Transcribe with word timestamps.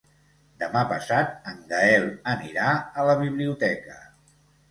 Demà 0.61 0.79
passat 0.91 1.35
en 1.51 1.59
Gaël 1.73 2.09
anirà 2.33 2.71
a 3.03 3.07
la 3.11 3.17
biblioteca. 3.21 4.01